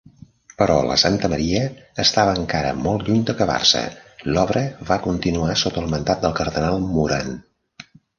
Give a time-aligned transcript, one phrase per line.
[0.59, 1.59] Però la Santa Maria
[2.03, 3.81] estava encara molt lluny d'acabar-se,
[4.37, 7.31] l'obra va continuar sota el mandat del cardenal Moran.